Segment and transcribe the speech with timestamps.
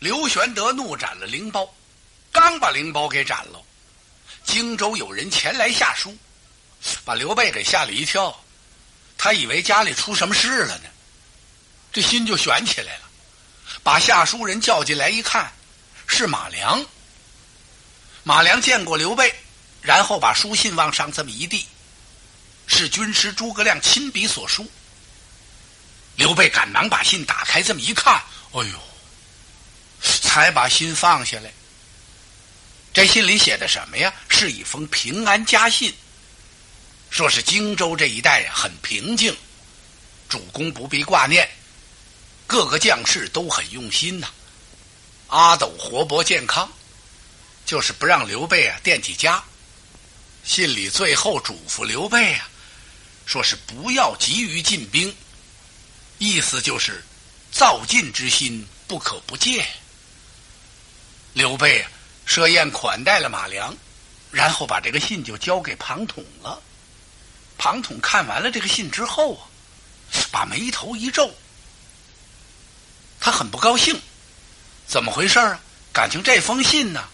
[0.00, 1.70] 刘玄德怒斩了灵包，
[2.32, 3.62] 刚把灵包给斩了，
[4.44, 6.16] 荆州有人前来下书，
[7.04, 8.34] 把刘备给吓了一跳，
[9.18, 10.88] 他以为家里出什么事了呢，
[11.92, 13.02] 这心就悬起来了，
[13.82, 15.52] 把下书人叫进来一看，
[16.06, 16.82] 是马良。
[18.22, 19.34] 马良见过刘备，
[19.82, 21.66] 然后把书信往上这么一递，
[22.66, 24.66] 是军师诸葛亮亲笔所书。
[26.16, 28.14] 刘备赶忙把信打开，这么一看，
[28.52, 28.89] 哎呦！
[30.00, 31.52] 才把心放下来。
[32.92, 34.12] 这信里写的什么呀？
[34.28, 35.94] 是一封平安家信，
[37.08, 39.36] 说是荆州这一带很平静，
[40.28, 41.48] 主公不必挂念，
[42.46, 44.28] 各个将士都很用心呐。
[45.28, 46.68] 阿斗活泼健康，
[47.64, 49.40] 就是不让刘备啊惦记家。
[50.42, 52.48] 信里最后嘱咐刘备啊，
[53.26, 55.14] 说是不要急于进兵，
[56.18, 57.04] 意思就是
[57.52, 59.64] 造进之心不可不戒。
[61.32, 61.86] 刘备
[62.24, 63.74] 设宴款待了马良，
[64.30, 66.60] 然后把这个信就交给庞统了。
[67.56, 69.46] 庞统看完了这个信之后啊，
[70.30, 71.32] 把眉头一皱，
[73.20, 74.00] 他很不高兴。
[74.86, 75.60] 怎么回事啊？
[75.92, 77.04] 感情这封信呢，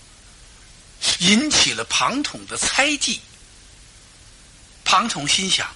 [1.19, 3.20] 引起了庞统的猜忌。
[4.84, 5.69] 庞统心想：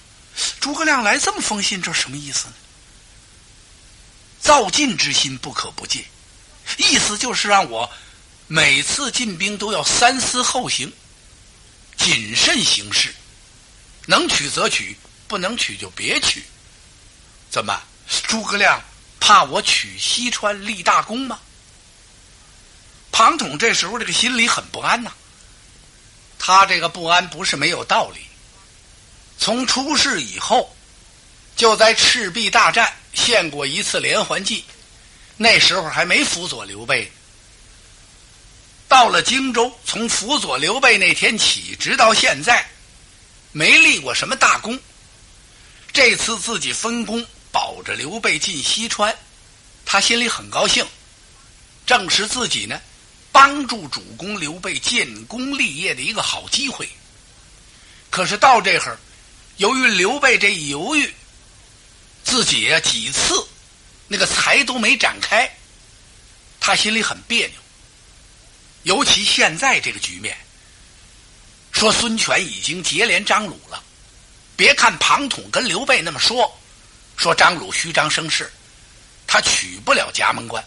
[0.59, 2.53] 诸葛亮来这么封信，这什么意思呢？
[4.39, 6.05] 造进之心不可不戒，
[6.77, 7.91] 意思就是让我。
[8.53, 10.91] 每次进兵都要三思后行，
[11.95, 13.15] 谨慎行事，
[14.07, 16.43] 能取则取，不能取就别取。
[17.49, 17.81] 怎么，
[18.27, 18.83] 诸葛亮
[19.21, 21.39] 怕我取西川立大功吗？
[23.09, 25.13] 庞统这时候这个心里很不安呐。
[26.37, 28.19] 他这个不安不是没有道理。
[29.37, 30.75] 从出事以后，
[31.55, 34.65] 就在赤壁大战献过一次连环计，
[35.37, 37.09] 那时候还没辅佐刘备。
[38.91, 42.69] 到了荆州，从辅佐刘备那天起，直到现在，
[43.53, 44.77] 没立过什么大功。
[45.93, 49.17] 这次自己分功保着刘备进西川，
[49.85, 50.85] 他心里很高兴，
[51.85, 52.81] 正是自己呢
[53.31, 56.85] 帮助主公刘备建功立业的一个好机会。
[58.09, 58.99] 可是到这会儿，
[59.55, 61.09] 由于刘备这一犹豫，
[62.25, 63.41] 自己呀几次
[64.09, 65.49] 那个财都没展开，
[66.59, 67.60] 他心里很别扭。
[68.83, 70.35] 尤其现在这个局面，
[71.71, 73.81] 说孙权已经结连张鲁了。
[74.55, 76.51] 别看庞统跟刘备那么说，
[77.17, 78.51] 说张鲁虚张声势，
[79.25, 80.63] 他取不了夹门关。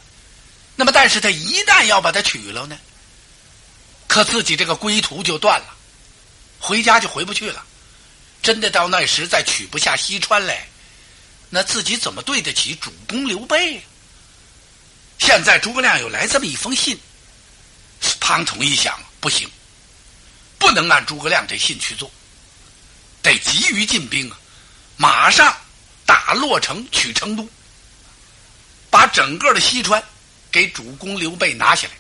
[0.77, 2.77] 那么，但是他一旦要把他取了呢，
[4.09, 5.77] 可自己这个归途就断了，
[6.59, 7.65] 回家就回不去了。
[8.43, 10.67] 真的到那时再取不下西川来，
[11.51, 13.81] 那自己怎么对得起主公刘备？
[15.19, 16.99] 现在诸葛亮又来这么一封信。
[18.21, 19.49] 庞统一想，不行，
[20.59, 22.11] 不能按诸葛亮这信去做，
[23.23, 24.39] 得急于进兵啊！
[24.97, 25.55] 马上
[26.07, 27.49] 打洛城，取成都，
[28.91, 30.03] 把整个的西川
[30.51, 31.95] 给主公刘备拿下来。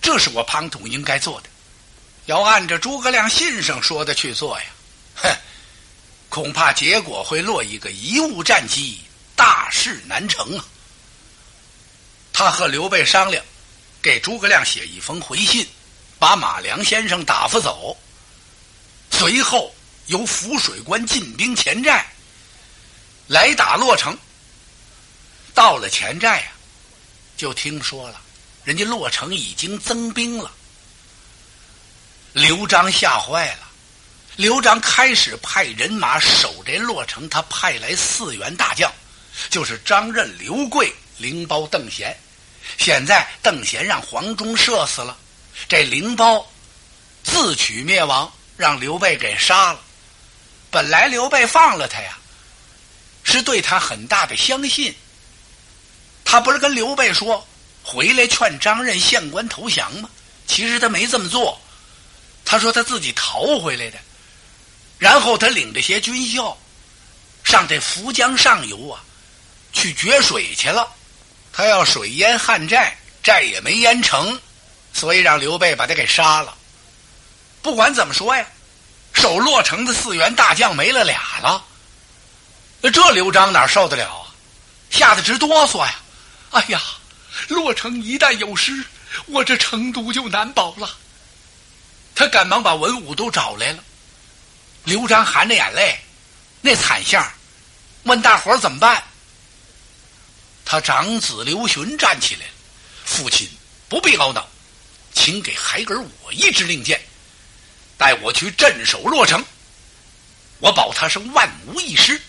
[0.00, 1.48] 这是我庞统应该做的。
[2.26, 4.66] 要按照诸葛亮信上说的去做呀，
[5.16, 5.36] 哼，
[6.28, 9.00] 恐怕结果会落一个贻误战机，
[9.36, 10.64] 大事难成啊！
[12.32, 13.44] 他和刘备商量。
[14.02, 15.66] 给诸葛亮写一封回信，
[16.18, 17.96] 把马良先生打发走。
[19.10, 19.74] 随后
[20.06, 22.06] 由浮水关进兵前寨，
[23.26, 24.16] 来打洛城。
[25.52, 26.52] 到了前寨啊，
[27.36, 28.20] 就听说了，
[28.64, 30.50] 人家洛城已经增兵了。
[32.32, 33.68] 刘璋吓坏了，
[34.36, 38.90] 刘璋开始派人马守这洛城，他派来四员大将，
[39.50, 42.16] 就是张任、刘贵、灵包、邓贤。
[42.80, 45.14] 现在邓贤让黄忠射死了，
[45.68, 46.50] 这灵包
[47.22, 49.80] 自取灭亡，让刘备给杀了。
[50.70, 52.16] 本来刘备放了他呀，
[53.22, 54.94] 是对他很大的相信。
[56.24, 57.46] 他不是跟刘备说
[57.82, 60.08] 回来劝张任县官投降吗？
[60.46, 61.60] 其实他没这么做，
[62.46, 63.98] 他说他自己逃回来的，
[64.98, 66.56] 然后他领着些军校
[67.44, 69.04] 上这涪江上游啊，
[69.70, 70.90] 去决水去了。
[71.52, 74.40] 他要水淹汉寨，寨也没淹成，
[74.92, 76.56] 所以让刘备把他给杀了。
[77.62, 78.46] 不管怎么说呀，
[79.12, 81.62] 守洛城的四员大将没了俩了，
[82.92, 84.26] 这刘璋哪受得了啊？
[84.90, 85.94] 吓得直哆嗦呀！
[86.50, 86.80] 哎呀，
[87.48, 88.84] 洛城一旦有失，
[89.26, 90.90] 我这成都就难保了。
[92.14, 93.84] 他赶忙把文武都找来了。
[94.84, 96.00] 刘璋含着眼泪，
[96.60, 97.24] 那惨相，
[98.02, 99.02] 问大伙怎么办？
[100.70, 102.52] 他长子刘询站起来了，
[103.04, 103.50] 父亲
[103.88, 104.48] 不必懊恼，
[105.12, 107.02] 请给孩儿我一支令箭，
[107.98, 109.44] 带我去镇守洛城。
[110.60, 112.22] 我保他是万无一失。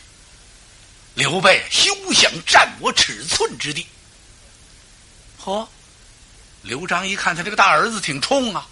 [1.14, 3.86] 刘备休想占我尺寸之地。
[5.40, 5.68] 嚯！
[6.64, 8.68] 刘璋一看他这个大儿子挺冲啊，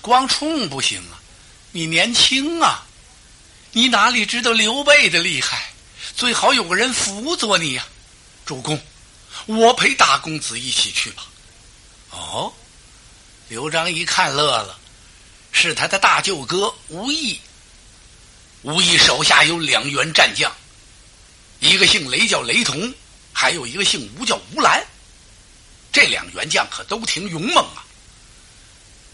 [0.00, 1.22] 光冲不行啊，
[1.70, 2.84] 你年轻啊，
[3.70, 5.72] 你哪里知道刘备的厉害？
[6.16, 7.86] 最好有个人辅佐你呀，
[8.44, 8.80] 主公，
[9.46, 11.26] 我陪大公子一起去吧。
[12.10, 12.52] 哦，
[13.48, 14.78] 刘璋一看乐了，
[15.52, 17.40] 是他的大舅哥吴懿。
[18.62, 20.52] 吴懿手下有两员战将，
[21.60, 22.92] 一个姓雷叫雷同，
[23.32, 24.84] 还有一个姓吴叫吴兰。
[25.92, 27.84] 这两员将可都挺勇猛啊！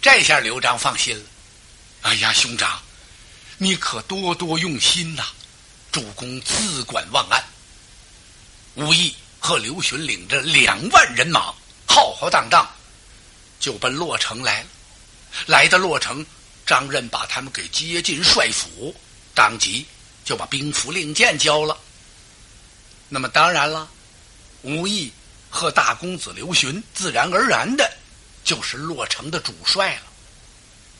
[0.00, 1.24] 这下刘璋放心了。
[2.02, 2.80] 哎呀，兄长，
[3.56, 5.24] 你可多多用心呐！
[5.90, 7.42] 主公自管忘安。
[8.78, 11.52] 吴懿和刘询领着两万人马，
[11.86, 12.64] 浩浩荡荡
[13.58, 14.68] 就奔洛城来了。
[15.46, 16.24] 来到洛城，
[16.64, 18.94] 张任把他们给接进帅府，
[19.34, 19.84] 当即
[20.24, 21.76] 就把兵符令箭交了。
[23.08, 23.88] 那么当然了，
[24.62, 25.12] 吴懿。
[25.50, 27.90] 和大公子刘询，自然而然的，
[28.44, 30.02] 就是洛城的主帅了。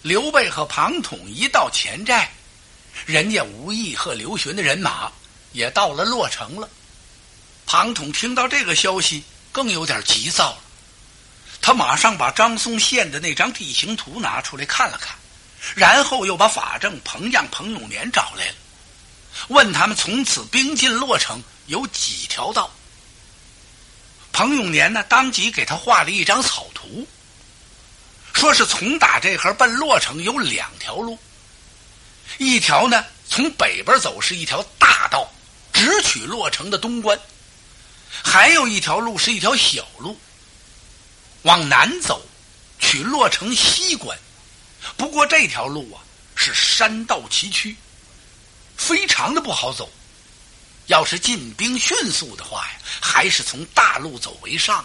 [0.00, 2.32] 刘备和庞统一到前寨，
[3.04, 5.12] 人家吴懿和刘询的人马
[5.52, 6.66] 也到了洛城了。
[7.70, 9.22] 庞统听到这个消息，
[9.52, 10.58] 更有点急躁了。
[11.60, 15.14] 他马上把张松献的那张地形图拿出来看了看，
[15.74, 18.54] 然后又把法正、彭样、彭永年找来了，
[19.48, 22.70] 问他们从此兵进洛城有几条道。
[24.32, 27.06] 彭永年呢，当即给他画了一张草图，
[28.32, 31.18] 说是从打这盒奔洛城有两条路，
[32.38, 35.30] 一条呢从北边走是一条大道，
[35.70, 37.14] 直取洛城的东关；
[38.10, 40.18] 还有一条路是一条小路，
[41.42, 42.20] 往南走，
[42.78, 44.18] 取洛城西关。
[44.96, 46.02] 不过这条路啊
[46.34, 47.74] 是山道崎岖，
[48.76, 49.90] 非常的不好走。
[50.86, 54.84] 要是进兵迅速的话呀，还是从大路走为上，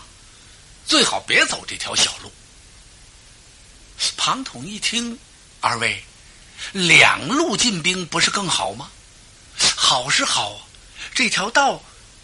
[0.85, 2.31] 最好别走这条小路。
[4.17, 5.17] 庞统一听，
[5.61, 6.03] 二位
[6.73, 8.89] 两路进兵不是更好吗？
[9.75, 10.67] 好是好，
[11.13, 11.81] 这条道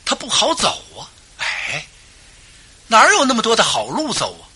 [0.09, 1.06] 他不好走啊。
[1.38, 1.85] 哎，
[2.88, 4.50] 哪有那么多的好路走啊？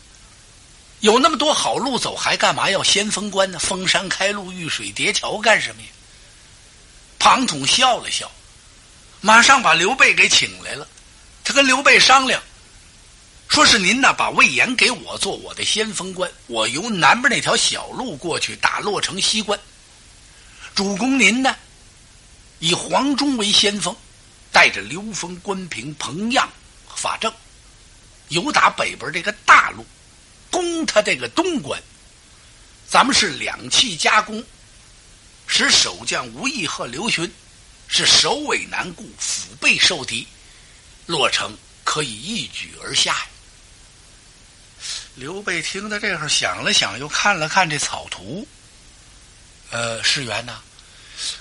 [1.02, 3.60] 有那么多好路走，还干嘛要先锋官呢？
[3.60, 5.88] 封山开路，遇水叠桥干什么呀？
[7.20, 8.32] 庞统笑了笑。
[9.22, 10.88] 马上把刘备给请来了，
[11.44, 12.42] 他跟刘备商量，
[13.48, 19.60] 说是您呢把魏延给我做我的先锋官，我由南边那条小路过去打洛城西关。
[20.74, 21.56] 主公您呢，
[22.58, 23.96] 以黄忠为先锋，
[24.54, 26.50] 带着刘封、关平、彭样、
[26.96, 27.34] 法正，
[28.30, 29.86] 由打北边这个大路
[30.50, 31.82] 攻他这个东关。
[32.88, 34.42] 咱们是两气夹攻，
[35.48, 37.30] 使守将吴懿和刘询。
[37.88, 40.28] 是首尾难顾，腹背受敌，
[41.06, 43.28] 洛城可以一举而下。
[45.16, 48.48] 刘备听到这会儿，想了想，又看了看这草图。
[49.70, 50.60] 呃，世元呐，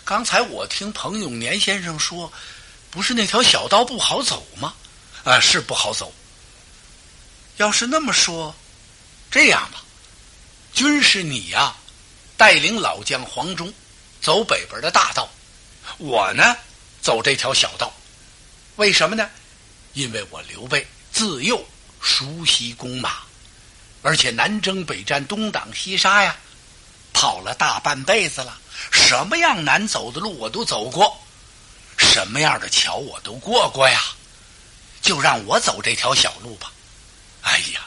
[0.04, 2.30] 刚才我听彭永年先生说，
[2.92, 4.74] 不是那条小道不好走吗？
[5.24, 6.12] 啊，是不好走。
[7.56, 8.54] 要是那么说，
[9.30, 9.82] 这样吧，
[10.74, 11.74] 军师你呀，
[12.36, 13.72] 带领老将黄忠
[14.20, 15.26] 走北边的大道。
[15.96, 16.54] 我呢，
[17.00, 17.90] 走这条小道，
[18.76, 19.26] 为什么呢？
[19.94, 21.64] 因为我刘备自幼
[21.98, 23.20] 熟悉弓马，
[24.02, 26.36] 而且南征北战、东挡西杀呀，
[27.14, 28.58] 跑了大半辈子了。
[28.90, 31.21] 什么样难走的路我都走过，
[32.02, 34.02] 什么样的桥我都过过呀。
[35.00, 36.70] 就让我走这条小路吧。
[37.40, 37.86] 哎呀，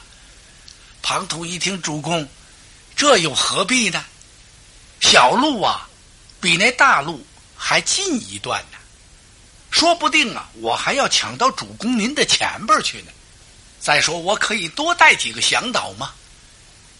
[1.01, 2.27] 庞统一听主公，
[2.95, 4.03] 这又何必呢？
[4.99, 5.87] 小路啊，
[6.41, 7.25] 比那大路。
[7.57, 8.77] 还近一段呢，
[9.71, 13.11] 说不定啊，我还要抢到主公您的前边去呢。
[13.79, 16.13] 再说，我可以多带几个向导吗？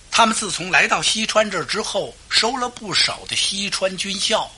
[0.09, 4.49] 他们自从来到西川这儿之后，收了不少的西川军校，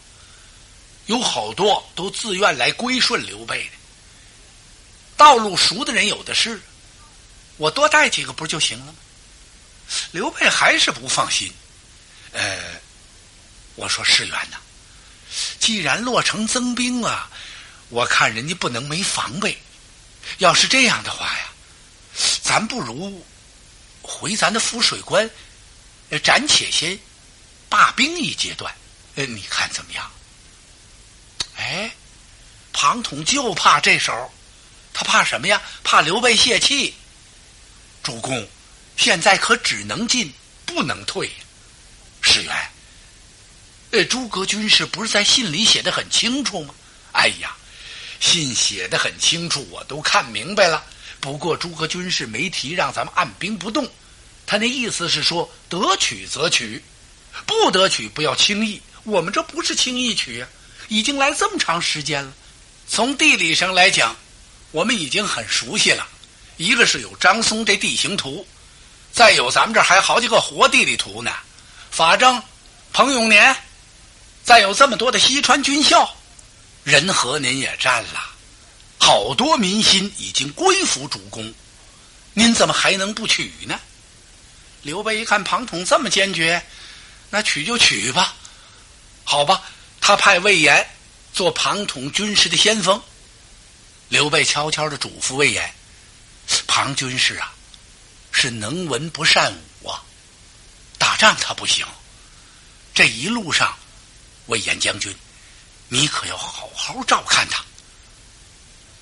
[1.07, 3.71] 有好多都自愿来归顺刘备的。
[5.17, 6.61] 道路熟的人有的是，
[7.57, 8.95] 我多带几个不就行了吗？
[10.11, 11.51] 刘备还是不放心。
[12.33, 12.59] 呃，
[13.75, 14.57] 我说世元呐。
[15.59, 17.29] 既然洛城增兵啊，
[17.89, 19.57] 我看人家不能没防备。
[20.39, 21.49] 要是这样的话呀，
[22.43, 23.25] 咱不如
[24.01, 25.29] 回咱的浮水关，
[26.21, 26.99] 暂且先
[27.69, 28.73] 罢兵一阶段。
[29.15, 30.11] 呃，你看怎么样？
[31.57, 31.91] 哎，
[32.71, 34.31] 庞统就怕这手，
[34.93, 35.61] 他怕什么呀？
[35.83, 36.93] 怕刘备泄气。
[38.03, 38.47] 主公，
[38.95, 40.31] 现在可只能进
[40.65, 41.29] 不能退。
[42.21, 42.55] 世元，
[43.91, 46.73] 呃，诸葛军师不是在信里写的很清楚吗？
[47.13, 47.55] 哎呀，
[48.19, 50.83] 信写的很清楚，我都看明白了。
[51.19, 53.89] 不过诸葛军师没提让咱们按兵不动，
[54.45, 56.83] 他那意思是说得取则取，
[57.45, 58.81] 不得取不要轻易。
[59.03, 60.47] 我们这不是轻易取呀，
[60.87, 62.33] 已经来这么长时间了。
[62.87, 64.15] 从地理上来讲，
[64.71, 66.07] 我们已经很熟悉了。
[66.57, 68.47] 一个是有张松这地形图，
[69.11, 71.31] 再有咱们这还好几个活地理图呢。
[71.91, 72.41] 法正、
[72.93, 73.55] 彭永年，
[74.43, 76.09] 再有这么多的西川军校，
[76.83, 78.21] 仁和您也占了，
[78.99, 81.53] 好多民心已经归服主公，
[82.33, 83.79] 您怎么还能不取呢？
[84.83, 86.63] 刘备一看庞统这么坚决，
[87.29, 88.33] 那取就取吧。
[89.23, 89.61] 好吧，
[90.07, 90.89] 他派魏延
[91.33, 93.03] 做庞统军师的先锋。
[94.07, 95.69] 刘备悄悄的嘱咐魏延。
[96.65, 97.51] 庞军师啊，
[98.31, 100.01] 是能文不善武啊，
[100.97, 101.85] 打仗他不行。
[102.93, 103.77] 这一路上，
[104.45, 105.13] 魏延将军，
[105.89, 107.61] 你可要好好照看他。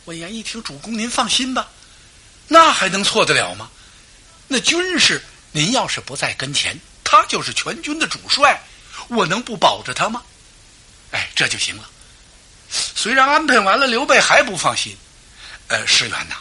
[0.05, 1.69] 魏延一听，主公您放心吧，
[2.47, 3.69] 那还能错得了吗？
[4.47, 8.59] 那军师，您要是不在跟前，他就是全军的主帅，
[9.07, 10.23] 我能不保着他吗？
[11.15, 11.89] 哎，这就行了。
[12.69, 14.97] 虽然安排完了，刘备还不放心。
[15.69, 16.35] 呃，石原呐。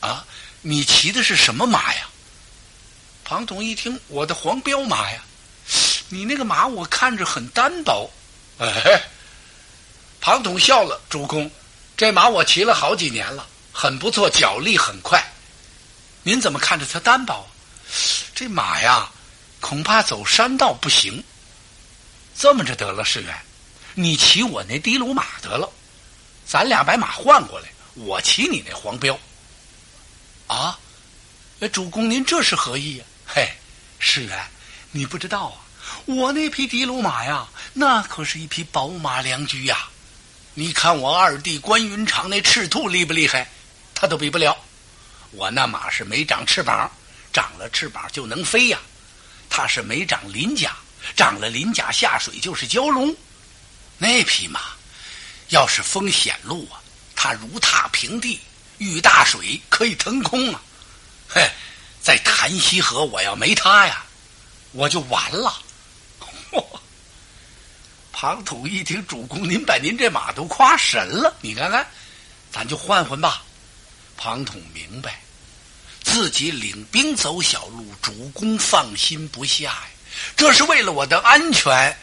[0.00, 0.26] 啊，
[0.60, 2.08] 你骑的是什么马呀？
[3.22, 5.22] 庞统一听，我的黄骠马呀。
[6.08, 8.10] 你那个马我看着很单薄。
[8.58, 9.00] 哎，
[10.20, 11.48] 庞统笑了，主公，
[11.96, 15.24] 这马我骑了好几年了，很不错，脚力很快。
[16.24, 17.48] 您怎么看着它单薄？
[18.34, 19.08] 这马呀，
[19.60, 21.22] 恐怕走山道不行。
[22.36, 23.32] 这么着得了，世元，
[23.94, 25.70] 你骑我那的卢马得了，
[26.46, 29.18] 咱俩把马换过来，我骑你那黄骠。
[30.46, 30.78] 啊，
[31.72, 33.04] 主公您这是何意呀？
[33.26, 33.48] 嘿，
[33.98, 34.44] 世元，
[34.90, 35.56] 你不知道啊，
[36.06, 39.88] 我那匹的卢马呀，那可是一匹宝马良驹呀。
[40.54, 43.48] 你看我二弟关云长那赤兔厉不厉害？
[43.94, 44.56] 他都比不了。
[45.30, 46.90] 我那马是没长翅膀，
[47.32, 48.78] 长了翅膀就能飞呀。
[49.48, 50.76] 他是没长鳞甲，
[51.16, 53.14] 长了鳞甲下水就是蛟龙。
[54.02, 54.60] 那匹马，
[55.50, 56.82] 要是风险路啊，
[57.14, 58.40] 它如踏平地。
[58.78, 60.60] 遇大水可以腾空啊！
[61.28, 61.48] 嘿，
[62.02, 64.04] 在潭溪河，我要没他呀，
[64.72, 65.56] 我就完了。
[68.12, 71.86] 庞统一听，主公您把您这马都夸神了，你看看，
[72.50, 73.44] 咱就换换吧。
[74.16, 75.22] 庞统明白，
[76.02, 79.84] 自己领兵走小路，主公放心不下呀。
[80.36, 81.96] 这是为了我的安全，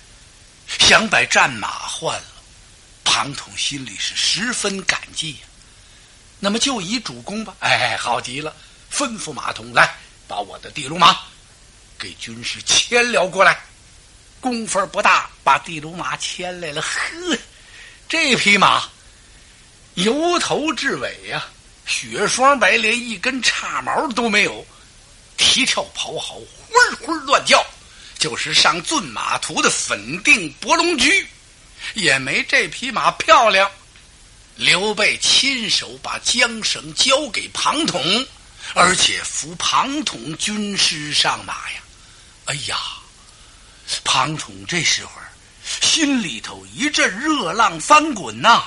[0.77, 2.25] 想把战马换了。
[3.03, 5.39] 庞统心里是十分感激呀。
[6.39, 8.55] 那么就以主公吧，哎，好极了！
[8.93, 9.95] 吩咐马童来，
[10.27, 11.19] 把我的地卢马
[11.97, 13.59] 给军师牵了过来。
[14.39, 16.81] 功夫不大，把地卢马牵来了。
[16.81, 17.37] 呵，
[18.07, 18.87] 这匹马
[19.95, 21.45] 由头至尾呀，
[21.85, 24.65] 雪霜白连一根叉毛都没有，
[25.35, 27.61] 蹄跳跑好，呼呼乱叫，
[28.19, 31.25] 就是上骏马图的粉定博龙驹，
[31.93, 33.71] 也没这匹马漂亮。
[34.55, 38.27] 刘备亲手把缰绳交给庞统，
[38.75, 41.81] 而且扶庞统军师上马呀！
[42.45, 42.77] 哎呀，
[44.03, 45.11] 庞统这时候
[45.81, 48.65] 心里头一阵热浪翻滚呐！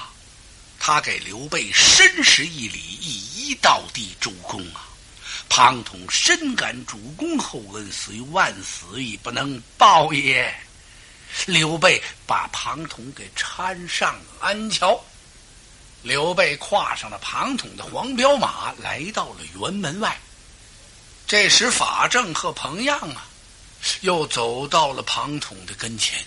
[0.81, 4.89] 他给刘备深施一礼，一一道地：“主公啊，
[5.49, 10.55] 庞统深感主公厚恩，虽万死亦不能报也。”
[11.47, 15.03] 刘备把庞统给搀上安桥。
[16.03, 20.21] 刘备跨上了庞统的黄骠马，来到了辕门外。
[21.27, 23.25] 这时，法正和彭样啊，
[24.01, 26.23] 又走到了庞统的跟前，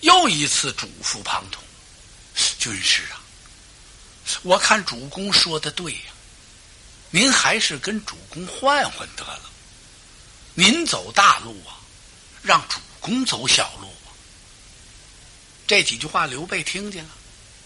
[0.00, 1.62] 又一次嘱咐庞统
[2.58, 3.22] ：“军师啊，
[4.42, 6.12] 我看主公说的对呀，
[7.10, 9.50] 您还是跟主公换换得了。
[10.54, 11.78] 您走大路啊，
[12.42, 14.10] 让主公走小路啊。”
[15.66, 17.10] 这几句话，刘备听见了，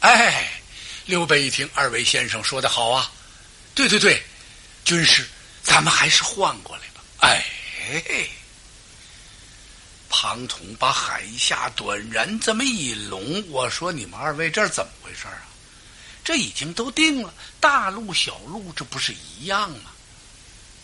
[0.00, 0.60] 哎。
[1.06, 3.12] 刘备一听，二位先生说的好啊，
[3.74, 4.22] 对对对，
[4.86, 5.28] 军师，
[5.62, 7.02] 咱们还是换过来吧。
[7.18, 7.44] 哎，
[10.08, 15.44] 庞统把海下短髯这么一拢，我说你们二位这是怎么回事啊？
[16.24, 19.90] 这已经都定了，大路小路这不是一样吗？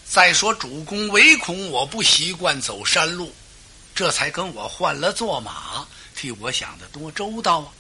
[0.06, 3.35] 再说主公唯恐我不习惯走山路，
[3.94, 7.73] 这才跟我换了坐马，替我想的多周到啊。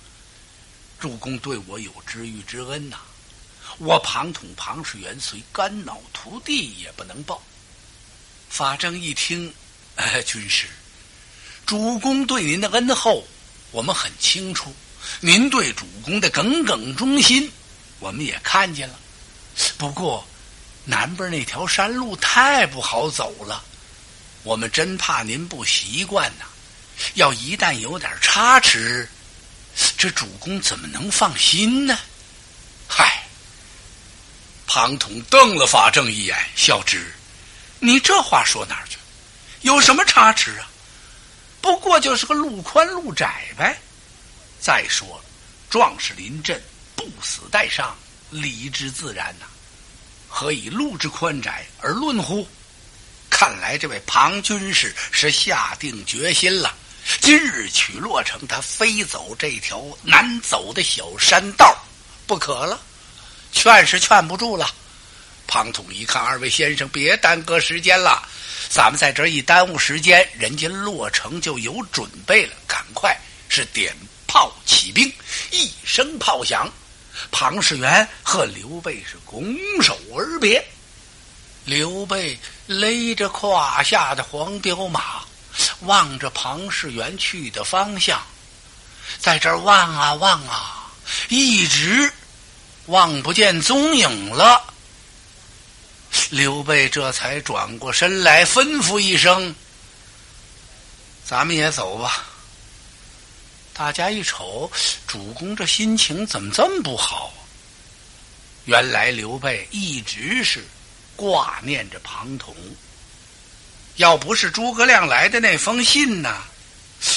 [0.98, 2.98] 主公对我有知遇之恩呐，
[3.78, 7.42] 我庞统庞士元虽肝脑涂地也不能报。
[8.48, 9.52] 法正一听，
[9.96, 10.66] 哎，军师，
[11.66, 13.24] 主公对您的恩厚，
[13.70, 14.70] 我们很清楚；
[15.18, 17.50] 您对主公的耿耿忠心，
[17.98, 18.94] 我们也看见了。
[19.76, 20.24] 不过，
[20.84, 23.62] 南边那条山路太不好走了，
[24.44, 26.44] 我们真怕您不习惯呐。
[27.14, 29.08] 要一旦有点差池，
[29.98, 31.98] 这主公怎么能放心呢？
[32.88, 33.22] 嗨，
[34.66, 37.12] 庞统瞪了法正一眼，笑之
[37.80, 38.96] ：“你这话说哪儿去？
[39.62, 40.70] 有什么差池啊？
[41.60, 43.78] 不过就是个路宽路窄呗。
[44.60, 45.24] 再说了，
[45.70, 46.62] 壮士临阵，
[46.94, 47.96] 不死带伤，
[48.30, 49.46] 理之自然呐。
[50.28, 52.46] 何以路之宽窄而论乎？
[53.30, 56.74] 看来这位庞军士是下定决心了。”
[57.20, 61.74] 今日取洛城，他非走这条难走的小山道
[62.26, 62.78] 不可了。
[63.52, 64.70] 劝是劝不住了。
[65.46, 68.28] 庞统一看，二位先生别耽搁时间了，
[68.68, 72.52] 咱们在这一耽误时间，人家洛城就有准备了。
[72.68, 73.96] 赶快是点
[74.30, 75.12] 炮起兵，
[75.50, 76.70] 一声炮响，
[77.32, 80.64] 庞士元和刘备是拱手而别。
[81.64, 85.22] 刘备勒着胯下的黄骠马。
[85.80, 88.22] 望着庞士元去的方向，
[89.18, 90.92] 在这儿望啊望啊，
[91.28, 92.10] 一直
[92.86, 94.62] 望不见踪影了。
[96.30, 99.52] 刘备这才转过身来，吩咐一声
[101.26, 102.26] ：“咱们也走吧。”
[103.80, 104.70] 大家一瞅，
[105.06, 107.32] 主公这心情怎么这么不好？
[107.34, 107.40] 啊
[108.66, 110.62] 原来刘备一直是
[111.16, 112.54] 挂念着庞统。
[113.96, 116.42] 要不是诸葛亮来的那封信呢，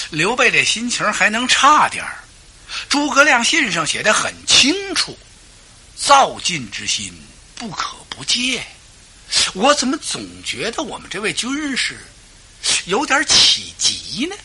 [0.10, 2.24] 刘备这心情还能差点儿。
[2.88, 5.18] 诸葛亮信上写的很清楚
[5.98, 7.14] ：“造进之心
[7.56, 8.66] 不可不戒。”
[9.54, 11.98] 我怎么总觉得我们这位军师
[12.86, 14.36] 有点起急呢？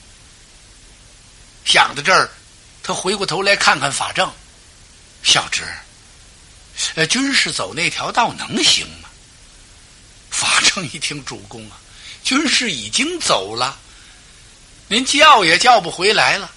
[1.68, 2.30] 想到这儿，
[2.82, 4.32] 他回过头来看看法正，
[5.22, 5.62] 小侄，
[6.94, 9.10] 呃，军师走那条道能行吗？
[10.30, 11.76] 法正一听，主公啊！
[12.24, 13.78] 军士已经走了，
[14.86, 16.50] 您叫也叫不回来了，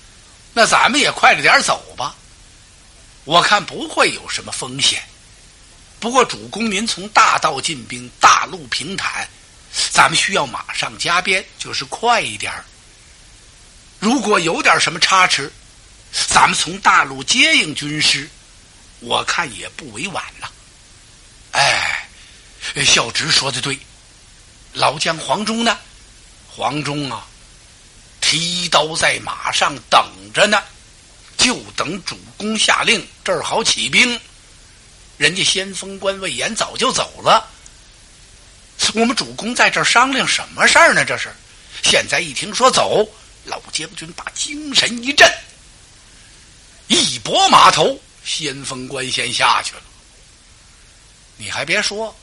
[0.54, 2.16] 那咱们也快着点走吧。
[3.26, 5.04] 我看不会有什么风险。
[6.00, 9.28] 不过主公您从大道进兵，大路平坦，
[9.92, 12.54] 咱们需要马上加鞭，就是快一点
[14.02, 15.54] 如果有点什么差池，
[16.28, 18.28] 咱们从大陆接应军师，
[19.00, 20.52] 我看也不委婉了。
[21.52, 22.10] 哎，
[22.84, 23.78] 孝直说的对。
[24.74, 25.78] 老将黄忠呢？
[26.48, 27.28] 黄忠啊，
[28.22, 30.64] 提刀在马上等着呢，
[31.38, 34.20] 就等主公下令，这儿好起兵。
[35.18, 37.48] 人家先锋官魏延早就走了，
[38.96, 41.06] 我们主公在这儿商量什么事儿呢？
[41.06, 41.32] 这是，
[41.84, 43.08] 现在一听说走，
[43.46, 45.30] 老将军把精神一振，
[46.88, 49.82] 一拨马头，先锋官先下去了。
[51.38, 52.16] 你还别说。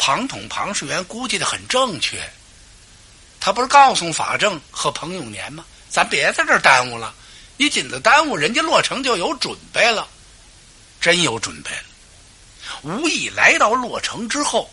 [0.00, 2.22] 庞统、庞士元估计的很正确，
[3.40, 5.64] 他不是告诉法正和彭永年吗？
[5.90, 7.12] 咱别在这儿耽误了，
[7.56, 10.06] 你紧着耽误，人家洛城就有准备了，
[11.00, 11.82] 真有准备了。
[12.82, 14.70] 无意来到洛城之后，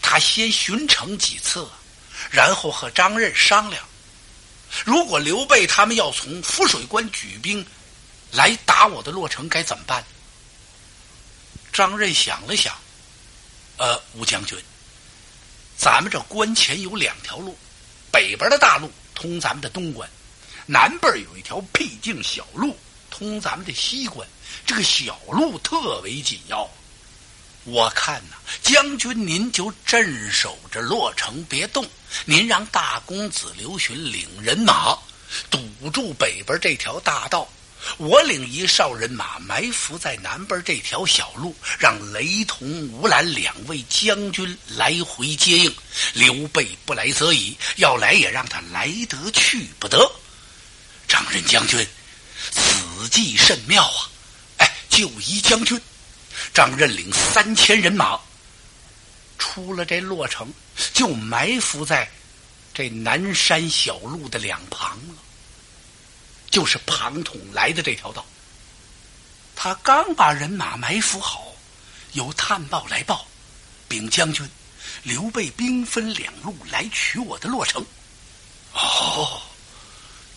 [0.00, 1.68] 他先巡城几次，
[2.30, 3.84] 然后和张任商量，
[4.84, 7.64] 如果刘备他们要从涪水关举兵
[8.32, 10.04] 来打我的洛城，该怎么办？
[11.72, 12.76] 张任想了想。
[13.76, 14.56] 呃，吴将军，
[15.76, 17.58] 咱们这关前有两条路，
[18.12, 20.08] 北边的大路通咱们的东关，
[20.64, 22.76] 南边有一条僻静小路
[23.10, 24.26] 通咱们的西关。
[24.64, 26.70] 这个小路特为紧要，
[27.64, 31.88] 我看呐，将军您就镇守着洛城，别动。
[32.26, 34.96] 您让大公子刘询领人马
[35.50, 37.48] 堵住北边这条大道。
[37.98, 45.74] 我领一哨人马埋伏在南边这条小路，让雷同、吴兰两位将军来回接应。
[46.12, 50.10] 刘备不来则已，要来也让他来得去不得。
[51.08, 51.86] 张任将军，
[52.50, 54.10] 此计甚妙啊！
[54.58, 55.78] 哎，就依将军。
[56.52, 58.18] 张任领三千人马
[59.38, 60.52] 出了这洛城，
[60.92, 62.10] 就埋伏在
[62.72, 65.14] 这南山小路的两旁了。
[66.50, 68.24] 就是庞统来的这条道，
[69.56, 71.52] 他刚把人马埋伏好，
[72.12, 73.26] 有探报来报，
[73.88, 74.48] 禀将军，
[75.02, 77.84] 刘备兵分两路来取我的洛城。
[78.72, 79.42] 哦，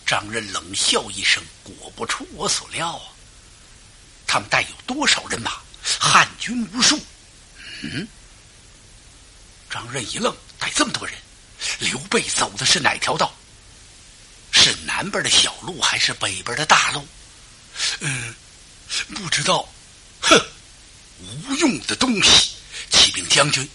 [0.04, 3.02] 张任冷笑一声，果不出我所料啊！
[4.26, 5.52] 他们带有多少人马？
[5.98, 7.00] 汉军无数。
[7.82, 8.08] 嗯，
[9.70, 11.14] 张任一愣，带这么多人，
[11.78, 13.32] 刘备走的是哪条道？
[14.50, 17.06] 是南边的小路还是北边的大路？
[18.00, 18.34] 嗯，
[19.14, 19.68] 不知道。
[20.20, 20.36] 哼，
[21.20, 22.50] 无用的东西！
[22.90, 23.68] 启禀将军，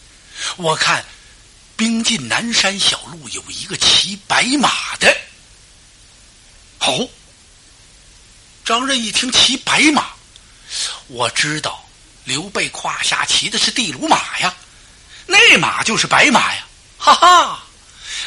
[0.58, 1.06] 我看
[1.76, 5.16] 兵进南山小路有一个骑白马的。
[6.80, 6.98] 好，
[8.66, 10.14] 张任一听骑白马，
[11.08, 11.88] 我知道
[12.26, 14.54] 刘备胯下骑的是地卢马呀，
[15.26, 16.66] 那马就是白马呀！
[16.98, 17.64] 哈哈，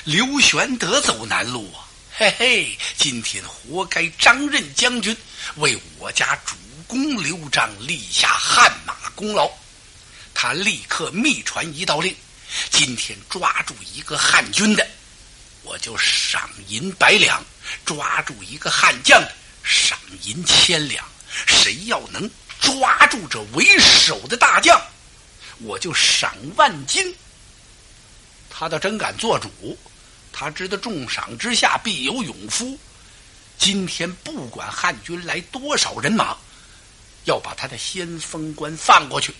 [0.04, 1.88] 刘玄德走南路啊！
[2.14, 5.16] 嘿嘿，今天活该张任将军
[5.56, 6.54] 为我家主
[6.86, 9.50] 公刘璋立下汗马功劳。
[10.34, 12.14] 他立刻密传一道令：
[12.70, 14.86] 今天抓住一个汉军的，
[15.62, 17.40] 我就赏银百两；
[17.86, 19.22] 抓住一个汉将，
[19.62, 21.02] 赏银千两。
[21.46, 22.30] 谁要能
[22.66, 24.76] 抓住这为首的大将，
[25.58, 27.14] 我就赏万金。
[28.50, 29.48] 他倒真敢做主。
[30.32, 32.76] 他知道重赏之下必有勇夫，
[33.56, 36.36] 今天不管汉军来多少人马，
[37.24, 39.32] 要把他的先锋官放过去。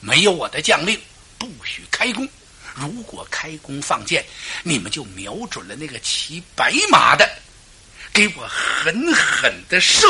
[0.00, 0.98] 没有我的将令，
[1.36, 2.26] 不许开弓。
[2.74, 4.24] 如果开弓放箭，
[4.62, 7.28] 你们就瞄准了那个骑白马的，
[8.12, 10.06] 给我狠狠的射，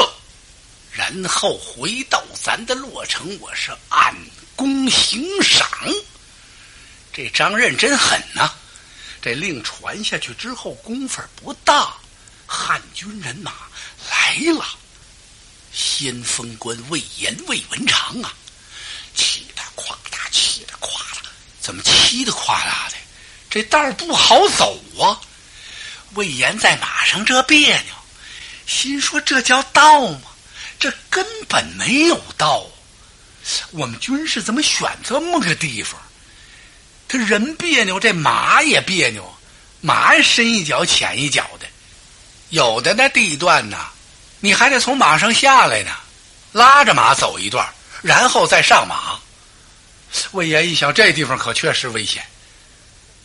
[1.08, 4.14] 然后回到咱的洛城，我是按
[4.54, 5.66] 功行赏。
[7.12, 8.52] 这张任真狠呐！
[9.22, 11.94] 这令传下去之后，功夫不大，
[12.46, 13.52] 汉军人马
[14.10, 14.66] 来了。
[15.72, 18.34] 先锋官魏延、魏文长啊，
[19.14, 20.92] 气得夸大，气得夸
[21.22, 22.96] 大，怎么气得夸大的？
[23.48, 25.18] 这道不好走啊！
[26.14, 27.94] 魏延在马上这别扭，
[28.66, 30.20] 心说：这叫道吗？
[30.78, 32.64] 这根本没有道。
[33.70, 36.00] 我们军士怎么选这么个地方？
[37.08, 39.34] 他人别扭，这马也别扭，
[39.80, 41.66] 马深一脚浅一脚的，
[42.50, 43.78] 有的那地段呢，
[44.40, 45.90] 你还得从马上下来呢，
[46.52, 47.66] 拉着马走一段，
[48.02, 49.18] 然后再上马。
[50.32, 52.22] 魏延一想，这地方可确实危险，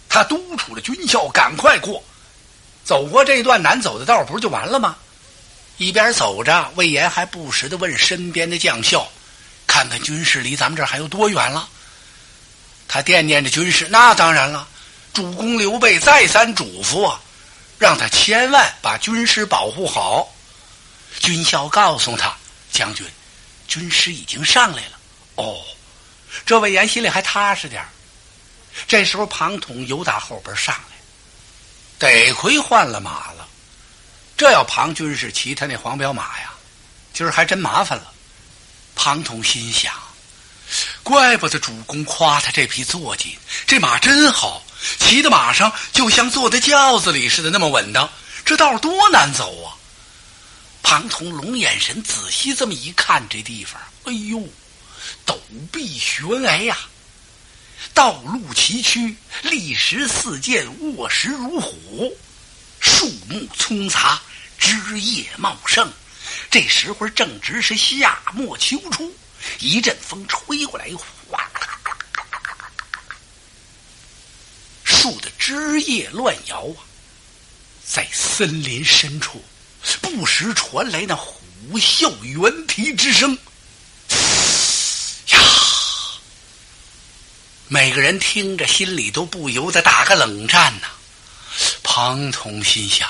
[0.07, 2.01] 他督促了军校赶快过，
[2.85, 4.95] 走过这段难走的道，不是就完了吗？
[5.77, 9.07] 一边走着，魏延还不时的问身边的将校，
[9.65, 11.67] 看看军事离咱们这儿还有多远了。
[12.87, 14.67] 他惦念着军事，那当然了。
[15.13, 17.19] 主公刘备再三嘱咐啊，
[17.77, 20.27] 让他千万把军师保护好。
[21.19, 22.35] 军校告诉他
[22.71, 23.05] ：“将军，
[23.67, 24.99] 军师已经上来了。”
[25.35, 25.61] 哦，
[26.45, 27.83] 这魏延心里还踏实点
[28.87, 30.97] 这时候，庞统由打后边上来，
[31.99, 33.42] 得亏换了马了。
[34.43, 36.51] 这要庞军是骑他那黄骠马呀，
[37.13, 38.11] 今儿还真麻烦了。
[38.93, 39.93] 庞统心想。
[41.01, 44.61] 怪不得主公夸他这匹坐骑，这马真好，
[44.99, 48.09] 骑在马上就像坐在轿子里似的，那么稳当。
[48.43, 49.79] 这道多难走啊！
[50.83, 54.45] 庞统龙眼神仔细这么一看，这地方，哎呦，
[55.25, 55.37] 陡
[55.71, 56.77] 壁悬崖呀，
[57.93, 62.13] 道路崎岖，砾石四溅，卧石如虎，
[62.81, 64.21] 树木葱杂，
[64.63, 65.91] 枝叶茂盛。
[66.49, 69.13] 这时候正值是夏末秋初。
[69.59, 70.89] 一阵风吹过来，
[71.29, 71.45] 哗，
[74.85, 76.79] 树的枝叶乱摇啊，
[77.85, 79.43] 在森林深处，
[80.01, 81.41] 不时传来那虎
[81.77, 83.37] 啸猿啼之声。
[85.27, 85.39] 呀，
[87.67, 90.87] 每个人听着，心里都不由得打个冷战呐。
[91.83, 93.09] 庞统心想：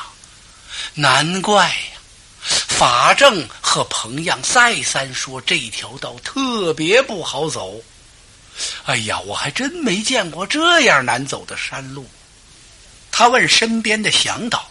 [0.95, 1.99] 难怪呀。
[2.41, 7.81] 法正和彭样再三说这条道特别不好走。
[8.85, 12.07] 哎呀，我还真没见过这样难走的山路。
[13.11, 14.69] 他问身边的向导：“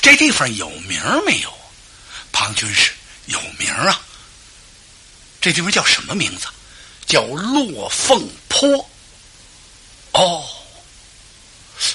[0.00, 1.52] 这地方有名没有？”
[2.32, 2.92] 庞军师
[3.26, 4.00] 有名啊。
[5.40, 6.46] 这地方叫什么名字？
[7.04, 8.88] 叫落凤坡。
[10.12, 10.42] 哦，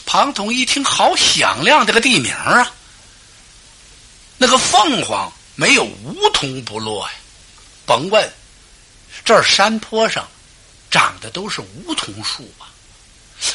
[0.05, 2.71] 庞统一听，好响亮这个地名啊。
[4.41, 7.13] 那个凤凰没有梧桐不落呀，
[7.86, 8.32] 甭问，
[9.25, 10.25] 这儿山坡上
[10.89, 12.69] 长的都是梧桐树吧，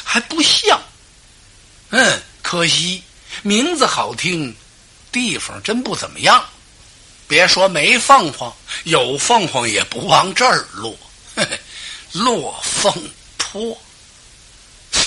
[0.03, 0.79] 还不像。
[1.89, 3.01] 嗯，可惜
[3.41, 4.55] 名字好听，
[5.11, 6.45] 地方真不怎么样。
[7.27, 10.95] 别说没凤凰，有凤凰也不往这儿落。
[12.11, 12.93] 落凤
[13.39, 13.75] 坡，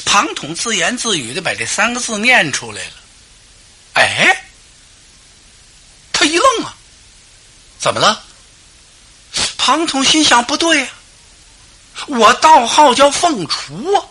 [0.05, 2.93] 庞统自言自语的把这三个字念出来了。
[3.93, 4.45] 哎。
[6.18, 6.74] 他一愣啊，
[7.78, 8.24] 怎么了？
[9.57, 10.88] 庞统心想不对呀，
[12.09, 14.04] 我道号叫凤雏啊，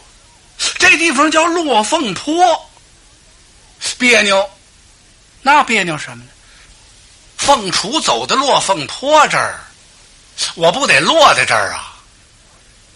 [0.79, 2.69] 这地方叫落凤坡，
[3.97, 4.49] 别扭。
[5.41, 6.29] 那别扭什么呢？
[7.35, 9.59] 凤雏走到落凤坡这儿，
[10.55, 11.93] 我不得落在这儿啊？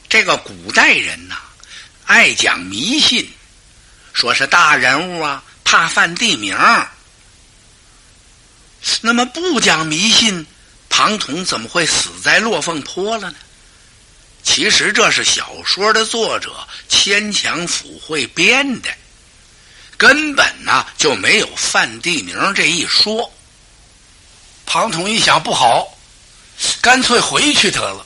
[0.08, 1.36] 这个古代人呐，
[2.06, 3.30] 爱讲迷信，
[4.14, 6.58] 说是大人物啊，怕犯地名。
[9.02, 10.46] 那么不讲迷信，
[10.90, 13.38] 庞统怎么会死在落凤坡了呢？
[14.44, 18.90] 其实这是小说的作者牵强附会编的，
[19.98, 23.32] 根本呢就没有犯地名这一说。
[24.66, 25.88] 庞统一想不好，
[26.82, 28.06] 干脆回去得了。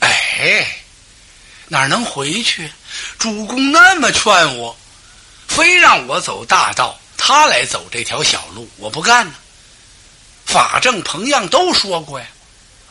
[0.00, 0.66] 哎。
[1.68, 2.70] 哪能回去？
[3.18, 4.78] 主公那么劝我，
[5.48, 9.34] 非让我走大道，他来走这条小路，我不干呢。
[10.46, 12.26] 法正、彭样都说过呀，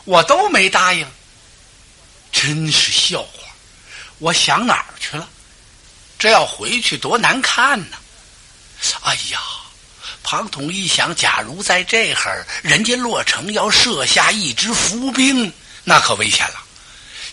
[0.04, 1.06] 我都没答应。
[2.30, 3.48] 真是笑话！
[4.18, 5.28] 我想哪儿去了？
[6.18, 7.96] 这要回去多难看呢！
[9.02, 9.40] 哎呀，
[10.22, 16.62] 庞统一想，假如在这儿，人家洛城要设下一支伏兵，那可危险了。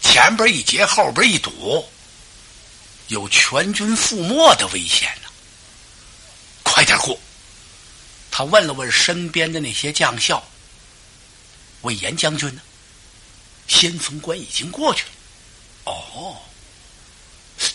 [0.01, 1.87] 前边一截，后边一堵，
[3.07, 5.29] 有全军覆没的危险呢。
[6.63, 7.17] 快点过！
[8.35, 10.43] 他问了问身边的那些将校
[11.85, 12.61] ：“魏延将军呢？
[13.67, 15.09] 先锋关已经过去了。”
[15.85, 16.35] 哦，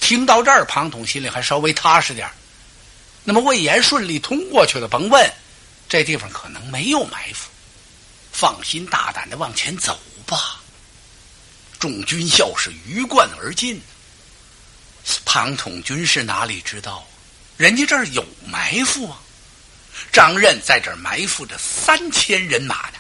[0.00, 2.28] 听到这儿，庞统心里还稍微踏实点
[3.22, 5.32] 那么魏延顺利通过去了，甭问，
[5.88, 7.48] 这地方可能没有埋伏，
[8.32, 10.60] 放心大胆的往前走吧。
[11.78, 13.80] 众军校是鱼贯而进。
[15.24, 17.06] 庞统军士哪里知道，
[17.56, 19.20] 人家这儿有埋伏啊！
[20.12, 22.98] 张任在这儿埋伏着三千人马呢。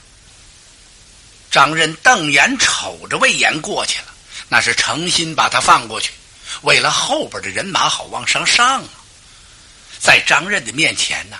[1.50, 4.14] 张任瞪眼瞅着魏延过去了，
[4.48, 6.12] 那是诚心把他放过去，
[6.62, 8.90] 为了后边的人马好往上上啊。
[9.98, 11.36] 在张任的面前呢，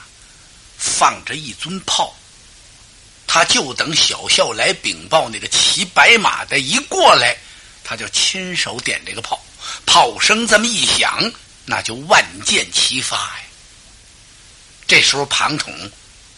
[0.79, 2.15] 放着一尊炮。
[3.27, 7.37] 他就等小校来禀报，那个骑白马的一过来，
[7.85, 9.39] 他就亲手点这个炮。
[9.85, 11.31] 炮声这么一响，
[11.67, 13.48] 那就万箭齐发呀。
[14.89, 15.73] 这时候庞统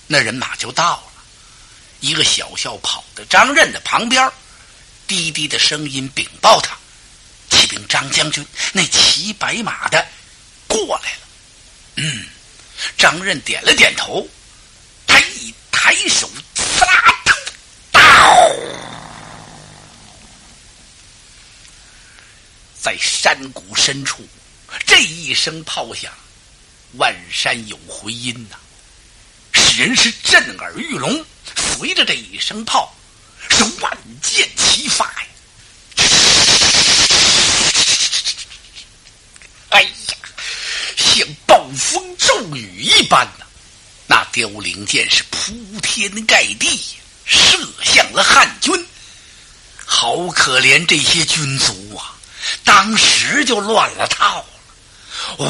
[0.09, 1.23] 那人马就到了，
[2.01, 4.29] 一个小校跑到张任的旁边，
[5.07, 6.77] 低低的声音禀报他
[7.49, 10.05] ：“启禀张将军，那骑白马的
[10.67, 11.21] 过来了。”
[12.03, 12.27] 嗯，
[12.99, 14.29] 张任点了点头，
[15.07, 16.29] 他一抬手。
[16.55, 17.15] 刺啦，
[17.93, 18.01] 刀
[22.81, 24.27] 在山谷深处，
[24.85, 26.13] 这一声炮响，
[26.95, 28.57] 万山有回音呐，
[29.53, 31.25] 使人是震耳欲聋。
[31.79, 32.95] 随着这一声炮，
[33.49, 35.27] 是万箭齐发呀！
[39.71, 39.91] 哎呀，
[40.97, 43.47] 像暴风骤雨一般呐！
[44.07, 46.81] 那凋零箭是铺天盖地，
[47.25, 48.87] 射向了汉军。
[49.85, 52.15] 好可怜这些军卒啊！
[52.65, 55.47] 当时就乱了套了，哇，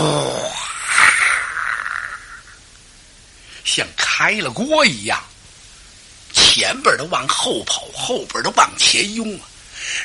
[4.20, 5.18] 开了锅一样，
[6.34, 9.48] 前边的往后跑，后边的往前拥啊，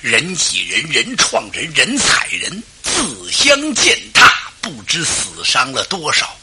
[0.01, 6.33] 人挤人，人撞人，人踩人，自相践踏，不知死伤了多少。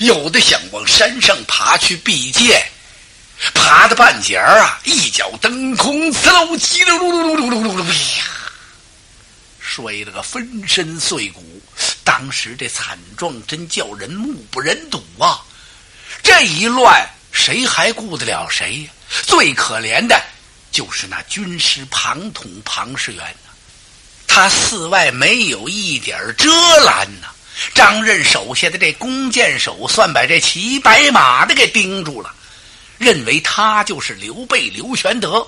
[0.00, 2.70] 有的想往山上爬去避箭，
[3.54, 8.26] 爬到半截儿啊，一脚蹬空，呲溜叽溜噜噜噜噜噜噜呀！
[9.58, 11.42] 摔了个粉身碎骨，
[12.04, 15.40] 当时这惨状真叫人目不忍睹啊！
[16.22, 18.90] 这一乱，谁还顾得了谁呀？
[19.26, 20.22] 最可怜的
[20.70, 23.50] 就是那军师庞统庞士元呐，
[24.26, 26.50] 他寺外没有一点遮
[26.84, 27.28] 拦呐。
[27.74, 32.34] 张任手下的这弓箭手，算把这骑白马的给盯住了，
[32.98, 35.46] 认为他就是刘备刘玄德，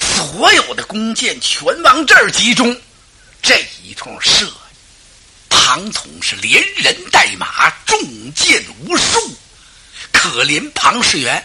[0.00, 2.74] 所有的弓箭全往这儿集中。
[3.42, 4.50] 这一通射，
[5.50, 7.98] 庞统是连人带马，中
[8.34, 9.36] 箭无数。
[10.22, 11.42] 可怜庞士元，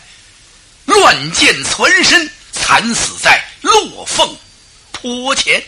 [0.84, 4.38] 乱箭攒身，惨死在落凤
[4.92, 5.64] 坡前。